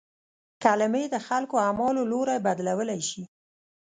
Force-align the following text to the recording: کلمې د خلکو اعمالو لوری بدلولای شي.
کلمې 0.63 1.03
د 1.09 1.15
خلکو 1.27 1.55
اعمالو 1.67 2.01
لوری 2.11 2.37
بدلولای 2.45 3.01
شي. 3.09 3.23